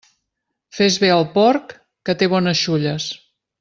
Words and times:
Fes 0.77 0.97
bé 1.03 1.11
al 1.17 1.27
porc, 1.37 1.77
que 2.09 2.19
té 2.23 2.33
bones 2.35 2.67
xulles. 2.67 3.11